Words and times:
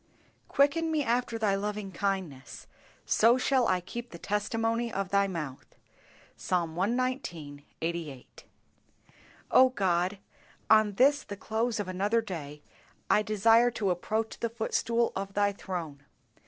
"Quicken 0.47 0.89
me 0.89 1.03
after 1.03 1.37
Thy 1.37 1.53
loving 1.53 1.91
kindness, 1.91 2.65
so 3.05 3.37
shall 3.37 3.67
I 3.67 3.81
keep 3.81 4.09
the 4.09 4.17
testimony 4.17 4.91
of 4.91 5.09
Thy 5.09 5.27
mouth." 5.27 5.75
Psalm 6.35 6.73
cxix. 6.75 7.61
88. 7.83 8.45
O 9.51 9.69
God, 9.69 10.17
on 10.71 10.93
this 10.93 11.21
the 11.21 11.37
close 11.37 11.79
of 11.79 11.87
another 11.87 12.19
day, 12.21 12.63
I 13.11 13.21
desire 13.21 13.69
to 13.69 13.91
approach 13.91 14.39
the 14.39 14.49
footstool 14.49 15.11
of 15.15 15.35
Thy 15.35 15.51
throne. 15.51 16.01